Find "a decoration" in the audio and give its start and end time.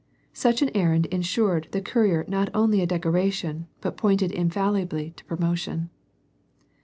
2.81-3.67